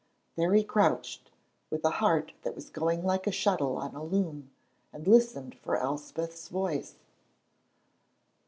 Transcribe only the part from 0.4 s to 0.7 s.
he